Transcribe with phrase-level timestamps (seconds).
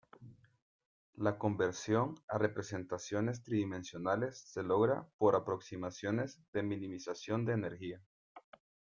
[1.13, 8.01] La conversión a representaciones tridimensionales se logra por aproximaciones de minimización de energía.